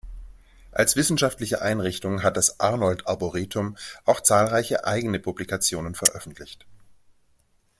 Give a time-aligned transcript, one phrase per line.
[0.71, 6.65] Als wissenschaftliche Einrichtung hat das Arnold-Arboretum auch zahlreiche eigene Publikationen veröffentlicht.